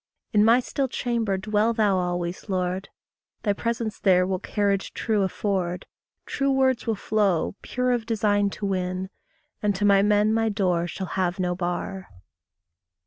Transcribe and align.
In 0.33 0.43
my 0.43 0.59
still 0.59 0.87
chamber 0.87 1.37
dwell 1.37 1.73
thou 1.73 1.97
always, 1.99 2.49
Lord; 2.49 2.89
Thy 3.43 3.53
presence 3.53 3.99
there 3.99 4.25
will 4.25 4.39
carriage 4.39 4.95
true 4.95 5.21
afford; 5.21 5.85
True 6.25 6.49
words 6.51 6.87
will 6.87 6.95
flow, 6.95 7.53
pure 7.61 7.91
of 7.91 8.07
design 8.07 8.49
to 8.57 8.65
win; 8.65 9.11
And 9.61 9.75
to 9.75 9.85
my 9.85 10.01
men 10.01 10.33
my 10.33 10.49
door 10.49 10.87
shall 10.87 11.05
have 11.05 11.37
no 11.39 11.53
bar. 11.53 12.07